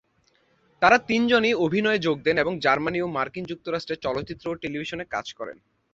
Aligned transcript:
তারা 0.81 0.97
তিনজনই 1.07 1.53
অভিনয়ে 1.65 1.99
যোগ 1.99 2.17
দেন 2.23 2.35
এবং 2.37 2.53
জার্মানি 2.59 2.99
ও 3.01 3.07
মার্কিন 3.07 3.43
যুক্তরাষ্ট্রে 3.45 3.95
চলচ্চিত্র 3.97 4.45
ও 4.49 4.59
টেলিভিশনে 4.61 5.05
কাজ 5.05 5.27
করেন। 5.33 5.57